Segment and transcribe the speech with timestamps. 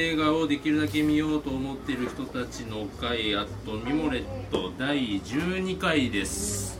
[0.00, 6.77] 映画をできるだけ見ようと思っている人たちの会あとミモレット第12回です。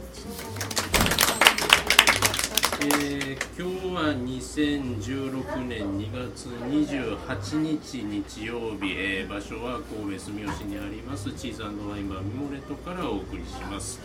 [2.80, 11.32] えー、今日は2016年2月28日日曜日、えー、場所は神戸住吉にあります。
[11.32, 13.98] チーズワインバーミモレットからお送りします、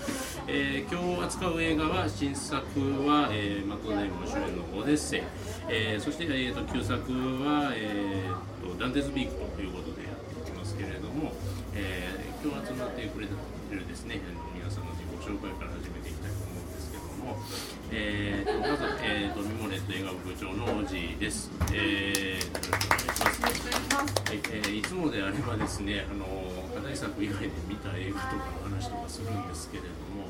[0.48, 2.66] えー、今日扱う映画は新作
[3.06, 5.22] は、えー、マクドネーム主演の「オデッセイ」
[5.70, 6.96] えー、そして、えーと、旧作
[7.44, 11.34] は、えーと「ダンテズビーク」ということでやっていきますけれども、
[11.76, 13.32] えー、今日集まってくれて
[13.72, 14.20] るですね
[14.54, 17.40] 皆さんの自己紹介から始めていきたいと思うんですけども、
[17.90, 21.50] えーと、まず、えーと、ミモレット映画部長のおじです。
[21.72, 23.64] えー、よろしくお願いし
[23.96, 24.28] ます。
[24.28, 26.28] はい、えー、いつもであればですね、あの
[26.76, 30.28] 課題作以外で見た映画とかの話とかするんですけれども、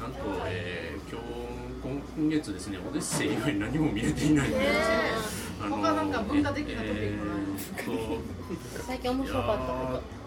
[0.00, 10.22] なんと、えー、今日今月ですね、オデッセイ以外何も見れていないんですあの他なんか文化的なトピックない、えー、最近面白かったこと。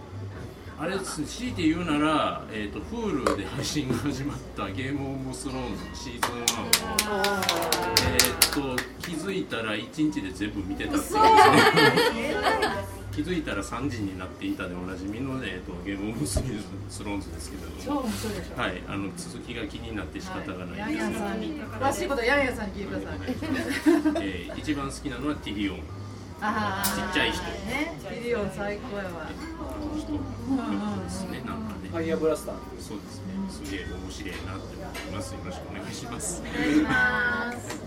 [0.78, 7.26] あれですね、強いて言うなら、えーと、と Hulu で配信が始まったゲームオブスローンズシーズン1を、
[8.04, 12.96] えーと、気づいたら1日で全部見てたっていうね。
[13.16, 18.02] 気づいたら3時になっていたでおなじみの、えーと、とゲームオブスローンズですけれども。
[18.58, 21.62] はい、あの続きが気になって仕方がないです、はい、ヤンヤさんに。
[21.62, 23.20] 詳しいことヤンヤさんに聞いてください、
[24.22, 25.80] えー、一番好きなのはティリオン。
[26.42, 27.42] あちっちゃい人。
[27.44, 29.30] ね、ティリオン最高やわ。
[29.94, 30.18] 人。
[30.18, 31.90] ですね、なんかね。
[31.90, 32.56] ファイヤーブラスター。
[32.80, 33.34] そうですね。
[33.50, 35.34] すげえ面白いなって思います。
[35.34, 36.42] よろしくお願いします。
[36.42, 37.78] お願いします。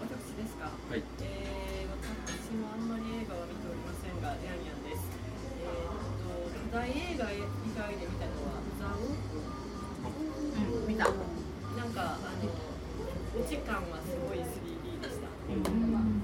[0.00, 0.72] 私ですか。
[0.72, 1.02] はい。
[1.20, 5.04] えー、私もあんまり映画は見ておりませんが、ヤンヤンです。
[5.60, 7.44] えと、大映画以
[7.76, 11.04] 外で見たのは、ザウうん、見た。
[11.04, 11.12] な
[11.84, 12.48] んか、あの、
[13.36, 15.28] お時間はすごい 3D でした。
[15.52, 16.20] うん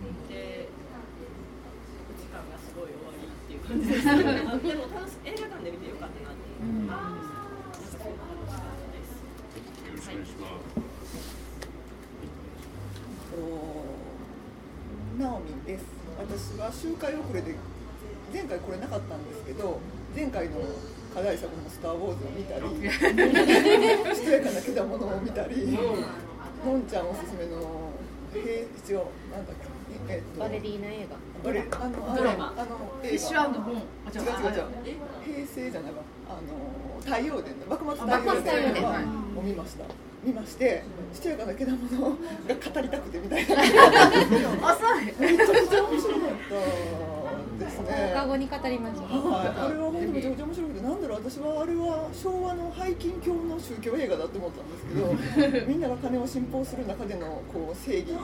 [2.66, 6.87] すごい終わりっていう感じでも楽し映画館で見てよかったなっていう。
[8.94, 9.19] です。
[9.83, 10.87] よろしくお願いします。
[15.19, 15.84] ナオミです。
[16.19, 17.56] 私は周回遅れで
[18.33, 19.81] 前回これなかったんですけど、
[20.15, 20.61] 前回の
[21.12, 22.69] 課題作のスターウォーズを見たり、
[24.15, 25.77] しとやかなけだものを見たり、
[26.65, 27.91] のんちゃんおすすめの
[28.33, 28.44] 平
[28.77, 29.67] 一応なんだっけ。
[30.09, 31.17] えっと、バレリーナ映画
[31.50, 33.83] バレあのドラマあのフィッシュボーン
[34.15, 35.06] 違う違う違う。
[35.25, 39.84] 平成じゃないわあの太陽伝幕末幕末太陽伝を見ました。
[40.25, 40.83] 見まして
[41.15, 43.55] しとやかなけだものが語りたくてみたいな。
[43.62, 45.15] 浅い。
[45.21, 46.31] めちゃくちゃ面白かっ
[47.59, 48.12] たですね。
[48.12, 58.19] 放課後に語りましたはい、あれは本当めちゃくちゃ面白くてなんだろう私はあれは昭和の背筋教の宗教映画だと思ったんですけど みんなが金を信奉する中でのこう正義が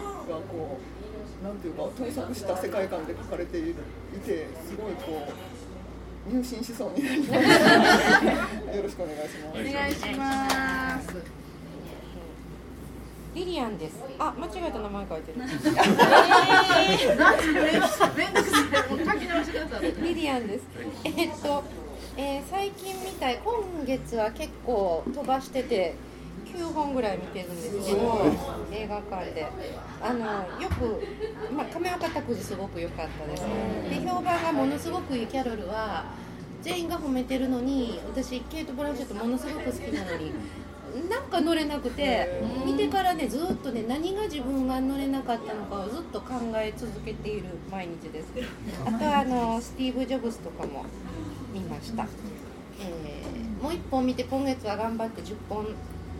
[0.48, 3.74] こうなんていうか盗作した世界観で書かれてい
[4.24, 5.32] てすごいこう
[6.30, 7.36] 入信しそうになりました
[8.76, 9.60] よろしくお願いします。
[9.60, 11.08] お願いします。
[13.34, 13.96] リリアンです。
[14.18, 15.40] あ間違えた名前書いてる。
[20.02, 20.64] リリアンです。
[21.04, 21.64] えっと、
[22.16, 23.40] えー、最近みたい。
[23.42, 25.94] 今月は結構飛ばしてて
[26.46, 28.32] 9本ぐらい見てるんですけど
[28.72, 29.46] 映画館で。
[30.02, 30.24] あの
[30.60, 31.00] よく、
[31.54, 33.44] まあ、亀岡拓司すごく良かったです。
[33.88, 36.06] で評判がものすごくいいキャロルは
[36.60, 40.32] 全員が褒めてるのに私ケイト・ブランシェットものすごく好きなのに
[41.08, 48.26] なんか乗れなくて見てからねずっとね何が自分が乗れなかったのかをずっと考え続けている毎日です。
[48.84, 50.84] あとあのスティーブ・ジョブズとかも
[51.52, 52.06] 見ました、
[52.80, 55.66] えー、もう1本見て今月は頑張って10本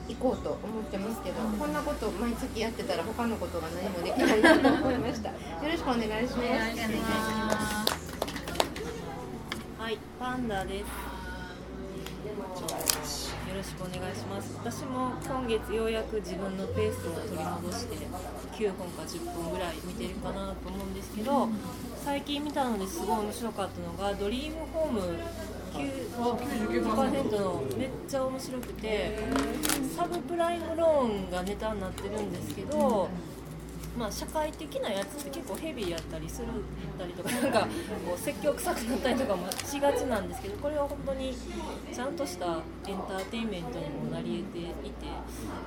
[0.08, 7.93] 行こうと思ってますけどこんなこと毎月やってたら他のことが何もできないなと思いましたよろしくお願いします
[9.82, 10.82] はい、パンダです。
[10.84, 10.87] よ
[13.56, 14.54] ろしくお願いします。
[14.62, 21.48] 私も今月ようやく自分のペースを取り戻して9本か10本ぐらい見てるかなと思うんですけど、
[22.05, 25.00] 最近見たのですごい面白かったのがドリームホーム
[25.72, 29.19] 99%のめっちゃ面白くて
[29.96, 33.08] サブプライムローンがネタになってるんですけど、
[33.98, 36.48] まあ、社会的なやつって結構ヘビーやったりする
[36.98, 37.60] たりとかなんか
[38.06, 41.34] こう説教臭くなったりとかもしがちなんですけどこれは本当に
[41.92, 45.06] ちゃんとしたエンターテインメントにもなり得ていて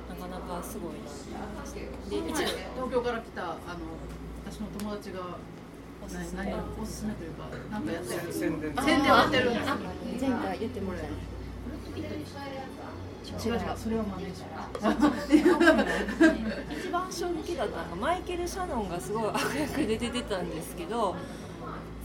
[0.08, 1.76] なかなかすごいなと思いました。
[2.10, 2.36] で一
[2.74, 3.56] 東京から来たあの
[4.44, 5.36] 私の友達が
[6.14, 9.66] 何何おすすめというか何かやってる宣伝宣伝やってるんです
[10.20, 11.08] 前回言ってもらった
[13.36, 21.16] 違う違うそれはマネージャー一番衝撃だったのがマイケル・シャノンがすごい悪役で出てたんですけど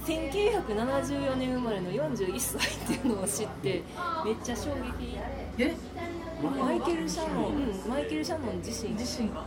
[0.06, 3.84] 1974年生まれの41歳っていうのを知って
[4.26, 5.18] めっちゃ衝撃
[5.60, 5.76] え
[6.42, 9.46] マイケル・シャノン、うん、マイケル・シャノン自身自身が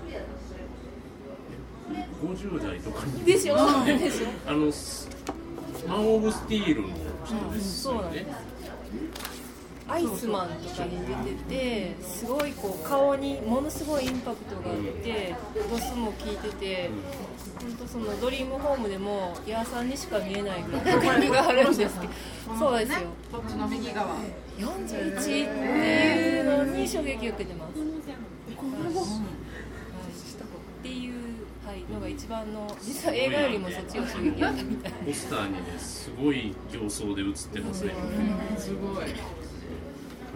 [2.23, 3.25] 50代とかに。
[3.25, 5.09] でしょでしょあのス
[5.87, 6.89] マン・オブ・スティールの
[7.25, 7.95] 人ですよね。
[7.95, 8.27] そうなんです
[9.87, 15.35] アイスマンとかに出ててすごいこう顔にものすごいインパクトがあって
[15.71, 16.89] ドスも効いてて
[17.61, 22.13] 本当そのドリームホームでもヤーさんにしか見えないぐらい迫力があるんですけど。
[22.59, 22.99] そうですよ。
[23.01, 24.17] ねこっちの右側
[24.59, 27.53] ？41っていうのに衝撃を受けて
[30.89, 31.21] いう、はい、
[31.93, 34.93] のが一番の実は映画よりもそっちが衝撃だったみたい。
[34.93, 37.95] ポスターにねすごい形相で映ってますね。
[38.59, 39.11] すごい。
[39.11, 39.15] よ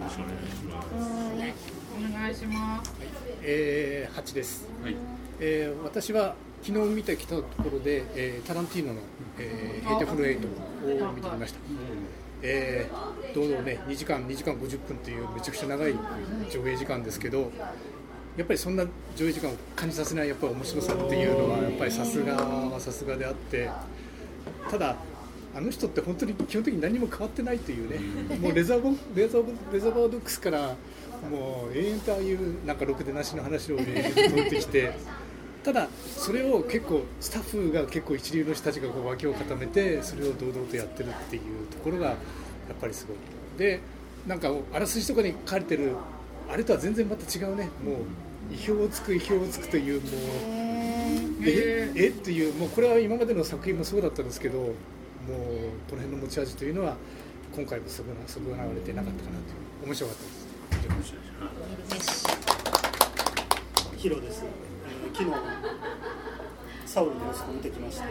[0.01, 0.87] ろしくお願いします。
[0.95, 2.35] お願い。
[2.35, 2.93] します
[3.41, 4.95] えー、8です、はい。
[5.39, 8.99] えー私は昨日見てきたところで、えータランティーノの
[9.39, 10.47] 「えー、エイテフルエイト」
[11.05, 11.59] を見てきました、
[12.41, 15.93] えー、堂々ね2時間2時間50分というめちゃくちゃ長い
[16.51, 17.51] 上映時間ですけど
[18.39, 18.85] やっぱりそんな
[19.17, 23.69] 上映時間を感じさせないやっぱり面白さっていうのはやっぱりさすがはさすがであって
[24.71, 24.95] ただ
[25.53, 27.99] あの人って本当に基本的に何も変わってないというね
[28.39, 30.77] もうレザーボレザーボレザーバードックスから
[31.29, 34.93] もう永遠とああいうなんかろくでなしの話をね取ってきて
[35.65, 41.41] ただそれを結構スタッフが結構一流の人たちがこう脇を固めてそれを堂々とやってるっていう
[41.71, 42.15] ところがやっ
[42.79, 43.17] ぱりすごい。
[43.57, 43.81] で
[44.25, 45.91] なんかあらすじとかに書かれてる
[46.49, 47.69] あれとは全然また違うね。
[47.83, 50.11] もう意表をつく意表をつくというもう
[51.43, 51.91] え？
[51.95, 52.07] え？
[52.09, 54.71] っていうもうこれは今までの作品もそうだったんですけどもう
[55.89, 56.95] この辺の持ち味というのは
[57.55, 59.53] 今回もそこなそこが流れてなかったかなとい
[59.83, 59.87] う。
[59.87, 60.17] 面白かっ
[61.89, 62.27] たです。
[63.97, 65.35] ヒロです、えー昨日
[66.85, 68.05] サウルの息子見てきました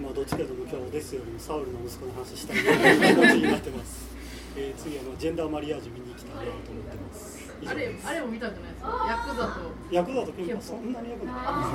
[0.00, 0.46] まあどっちかとい。
[0.46, 2.56] うと今日はオデッセよりもサウルの息子の話したい。
[2.56, 2.68] なと
[3.04, 3.12] い。
[3.12, 4.08] う気持ちになってます、
[4.56, 6.34] えー次あのジェンダーマリアージュ見に行きたい。
[6.34, 9.06] なと思ってます以あれあれも見たんじゃないですか？
[9.08, 9.60] ヤクザと。
[9.90, 11.72] 役だと結構そんなに役ないそ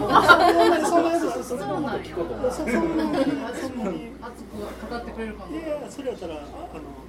[0.68, 4.48] んなにそんなやつそんなにそんなに熱く
[4.90, 6.46] 語ってくれるかいやいやそれやったらあの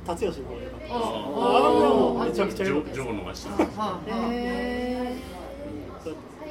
[0.06, 0.96] 達吉の方が良かったですあ
[2.22, 3.50] あめちゃくちゃジョ良かったジョーのがした
[4.30, 5.16] へ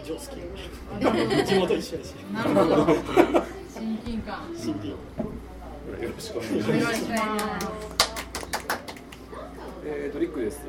[0.04, 0.22] ジョー好
[1.44, 3.02] き地元一緒やしあなるほど
[3.74, 4.98] 親近感新品よ
[6.14, 7.72] ろしくお願いします
[9.84, 10.62] えー、ドリックです。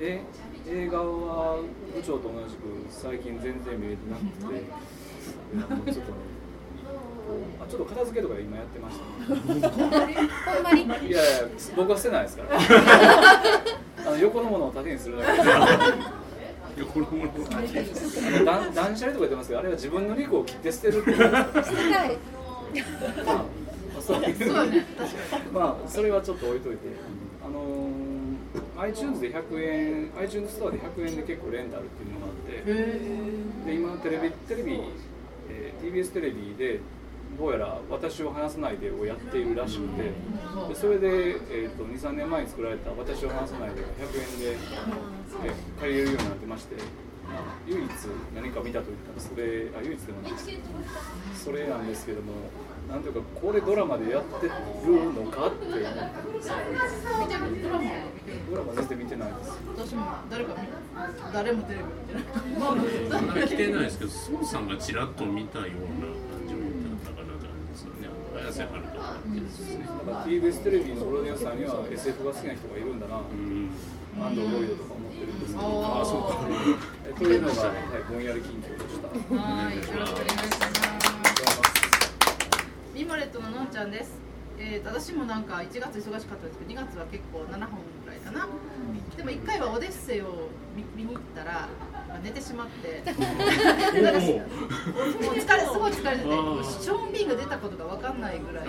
[0.00, 0.22] え
[0.68, 1.58] 映画は
[1.94, 2.60] 部長と同じく
[2.90, 4.24] 最近全然見れてなく
[4.54, 6.12] て、ちょっと
[7.62, 8.98] あちょっと片付けとか今やってまし
[9.60, 10.14] た、ほんまに？
[10.14, 10.88] ほんまに？
[10.88, 10.98] ね。
[11.08, 12.58] いやいや僕は捨てないですから。
[14.06, 15.42] あの横のものを縦にするだけ。
[15.42, 15.44] で。
[18.40, 21.16] の断断捨離とか言ってますけど、あれは自分の肉を切って捨てるっていう。
[21.16, 21.30] 捨て
[21.92, 22.18] たい。
[23.24, 23.44] まあ
[24.00, 24.36] そういう。
[24.36, 24.84] そうだね。
[25.52, 26.88] まあそれはちょっと置いといて、
[27.46, 28.13] あのー、
[28.76, 34.80] iTunes で100円、iTunes ストアで100円で結構レンタルっていうのがあって、へで今テレビテレビ、
[35.50, 36.80] えー TBS テレビで
[37.38, 40.02] どうやら私を話さないでをやっているらしくて、
[40.68, 46.76] でそれでえっ、と2、3年前に作られた私を話さないでが100円で、えー借りれるようになってまして。
[47.66, 47.90] 唯一
[48.36, 50.48] 何か見たと言ったらそれあ唯一でもないです
[51.44, 52.32] それなんですけども
[52.88, 54.52] なんというかこれドラマでやってる
[55.12, 57.84] のかって思って見てるドラマ
[58.50, 60.68] ドラマ全然見てないです私も誰か見
[61.32, 69.16] 誰もテレビ見てないまだ来てないですけど孫さんがちらっと見たような感じを言ってたかなと思うんですよね綾瀬はるか
[70.26, 73.20] TBS テレビのプロデューサーには SF が好きな人がいるんだな
[74.14, 74.36] ロイ
[74.68, 76.46] ドとか思ってるんですけどあーそうか。
[77.08, 79.08] えというのが、はい、ぼんやり近況でした。
[79.34, 79.76] はい。
[79.76, 80.38] よろしくお願い。
[80.38, 80.83] します
[83.24, 84.12] レットののんちゃんです。
[84.58, 88.46] えーと、私もなんか1月忙しかったんですけど2月は結構7本ぐらいかな。
[89.16, 91.68] でも1回はオデッセイを見見に行ったら、
[92.06, 93.00] まあ、寝てしまって。
[93.00, 93.16] も
[95.32, 98.66] う疲れすごい疲れててもうショーン・ビーンが出たことが分かんないぐらい。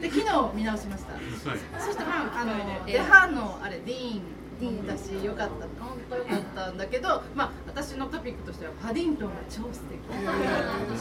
[0.00, 1.12] で昨日見直しました。
[1.12, 1.22] はい。
[1.78, 4.22] そしてまああのデハンのあれディーン。
[4.86, 5.66] だしよかった。
[5.84, 10.00] 本当よかったんだけどまあ私のトピックとしてはパディントンが超素敵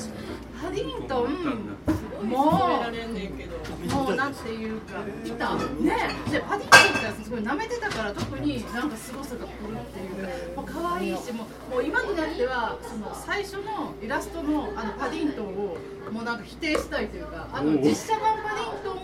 [1.08, 1.78] トン
[2.30, 2.86] もう
[3.86, 5.62] もうなんていうかいたね
[6.32, 15.78] でパディントンってすごい舐めてたから特になんか凄さが来るっていうもう可愛いしもうもう今となってはその最初のイラストのあのパディントンを
[16.12, 18.96] もうなんか否定したいというかあの実写版パディント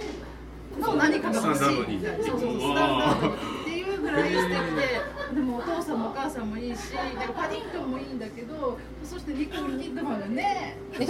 [0.77, 11.09] ンの何かが欲しいみたいなそうそうスタンダードにっていうぐらい素敵ででもお父さんもお母さんもいいしなんかパディントンもいいんだけどそしてニコール・キッドマンがね可愛い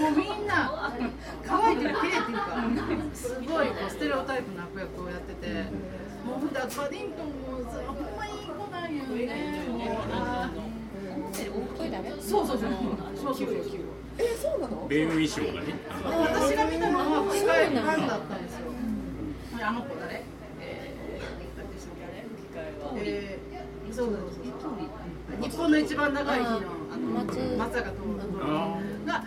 [0.00, 0.92] もうみんな
[1.46, 2.44] 可愛いっていうか綺麗っていうか
[3.14, 5.64] すごいこうステレオタイプな悪役をやってて
[6.24, 7.32] もう普段パディントンも
[7.70, 9.88] さほんまにいい子なんよねもう
[12.22, 12.70] そうそうそう
[13.16, 13.46] そうそうそう
[14.18, 18.60] えそうなのベイビー賞がね私が見たのは吹き替えファンだったんですよ
[19.62, 20.22] あの子誰
[20.62, 23.60] えーえー
[23.92, 28.16] そうそうそう日本の一番長い日のあの松松坂桃
[29.06, 29.24] が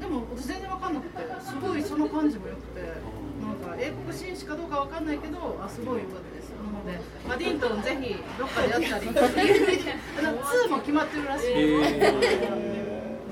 [0.00, 6.50] でも私全然わかんなくてすごいその感じも良くてなんか英国紳士かどうかわかんないけどあすごい良かったです。
[6.50, 9.08] なのでパディントンぜひどっかでやったり。
[10.18, 11.54] あの2も決まってるらしい。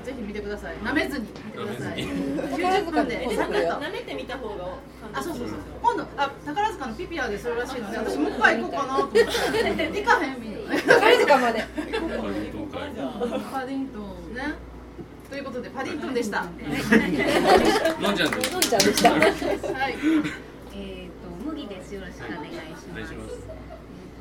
[0.09, 0.75] ぜひ見てください。
[0.77, 1.99] 舐めずに見てください。
[1.99, 3.35] 90分で。
[3.35, 3.85] サクッと。
[3.85, 4.65] 舐めてみた方が
[5.13, 5.59] あ、そうそうそう。
[5.81, 9.19] 今度、あ、宝塚のピピアでするらしいので、私もう一回行こうかなと思って。
[9.25, 10.58] 行かへんみんな。
[10.69, 11.65] 宝塚まで
[13.51, 14.69] パディントンね。
[15.29, 16.39] ということで、パディントンでした。
[16.39, 16.45] は
[18.01, 19.09] のんちゃんですのんちゃんでした
[19.89, 19.95] い。
[20.73, 21.93] えっ、と麦です。
[21.93, 23.59] よろしくお願いします。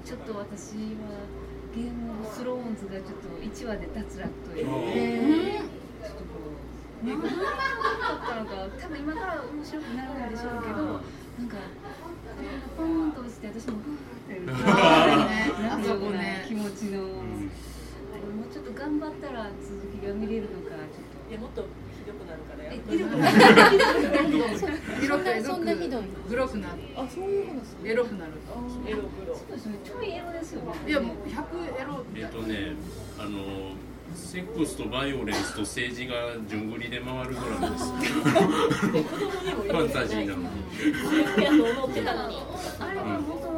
[0.04, 1.24] ちょっと私は
[1.74, 4.66] ゲームスローンズがちょっと1話で脱落という。
[6.00, 6.38] ちょっとこ
[7.02, 7.52] うなんでこんなこ
[7.94, 10.74] とだったのか多分今から面白くなるんでしょうけど
[11.38, 11.56] なんか
[12.76, 13.78] ポーンと落ちて私も
[14.28, 16.44] ってあそなるようなこね。
[16.46, 21.68] 気持ちの、もうちょっと頑張ったら続きが見れるのかちょっいやもっとひ
[22.08, 22.64] どくなるから。
[22.64, 23.36] やとえっぱりひどくなる。
[25.00, 26.02] 広くエそんなひどい？
[26.28, 26.74] グロくなる。
[26.96, 28.32] あそういう話エロくなる。
[28.86, 32.04] エログロそうですねちょいエロですよねいや、もう100エロ。
[32.16, 32.72] えっとね
[33.18, 33.74] あの
[34.14, 36.14] セックスとバイオレンスと政治が
[36.48, 37.92] 順繰りで回るドラマです。
[37.92, 40.48] ファンタジーなのに。
[41.38, 41.52] あれは
[43.20, 43.57] もとも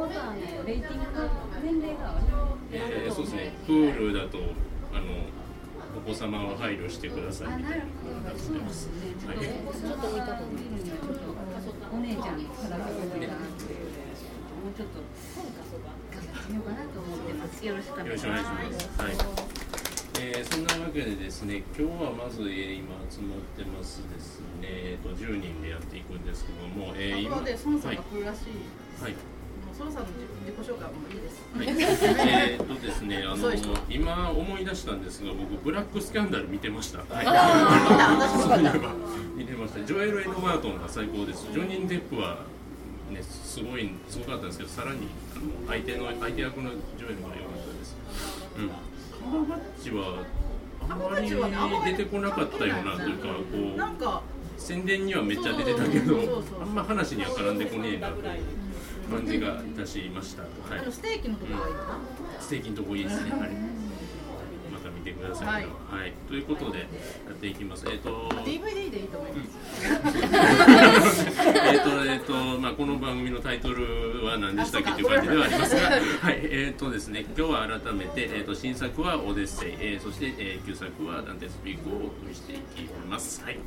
[0.61, 1.29] のレーティング
[1.63, 2.15] 年齢が
[2.71, 4.37] えーそうですね、プールだと
[4.93, 5.25] あの
[5.97, 13.91] お子様を配慮してくださいあみたなないるほどそうですねちょっとちょっと見たこと見るにはちょっとお姉ちゃんの肌が出てるなっていう
[14.61, 15.01] もうちょっと
[16.13, 19.01] 頑張ってみようかなと思ってますよろしくお願いしよろしくお願いしまますす。
[19.01, 19.15] はい。
[20.21, 29.01] えーそんなわけでですね、今日はまず、えー今集まってますですね、えーと10人でやっていくんですけども、えーあとはで、孫さんはいが来るらしい。
[29.01, 29.15] はい。
[29.71, 30.07] もう孫さんの
[30.45, 32.05] 自己紹介はもういいです。
[32.05, 33.51] はい、えーっとですね、あの
[33.89, 36.99] 今思い出したんですが、僕ブラックスキャンダル見てました。
[36.99, 37.25] はい。
[37.25, 38.93] あそういえば
[39.35, 39.85] 見てました。
[39.85, 41.47] ジョエル・エドバートンが最高です。
[41.51, 42.39] ジョニー・デップは
[43.09, 47.95] ねすごいすごかったんですけど、さらにあの相手の相手役のジョエルが良かったです。
[48.57, 48.69] うん。
[48.69, 50.25] カマバッチは
[50.89, 50.95] あ
[51.65, 53.33] んまり出てこなかったようなというか、こ
[54.19, 54.21] う
[54.57, 58.23] 宣伝にはめっちゃ出てたけどあんま話には絡んでこねえなという
[59.11, 60.43] 感じがいたしました。
[60.43, 60.91] はいあの。
[60.91, 61.99] ステーキのところがいいかな。
[62.39, 63.31] ステーキのとこいいですね。
[63.31, 63.39] はい。
[64.71, 65.47] また見てください。
[65.47, 65.69] はいは
[66.07, 66.13] い。
[66.29, 66.85] ということでや
[67.31, 67.85] っていきます。
[67.89, 68.29] えっ、と。
[68.45, 71.25] DVD でいいと思います。
[71.43, 75.81] えっとえっとまあこの番組のタイトルは何でしたっけという感じではありますが、
[76.21, 76.39] はい。
[76.43, 83.43] えっ、とですね今日は改めてえっ、と新作はオデッセイ、えーそして、えー旧作はダンテスピークをお送りしていきます。
[83.43, 83.59] はい。